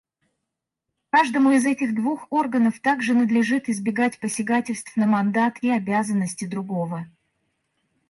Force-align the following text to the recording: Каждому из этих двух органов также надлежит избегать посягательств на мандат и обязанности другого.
Каждому 1.11 1.51
из 1.51 1.63
этих 1.63 1.93
двух 1.93 2.25
органов 2.31 2.79
также 2.79 3.13
надлежит 3.13 3.69
избегать 3.69 4.19
посягательств 4.19 4.97
на 4.97 5.05
мандат 5.05 5.57
и 5.61 5.69
обязанности 5.69 6.45
другого. 6.45 7.05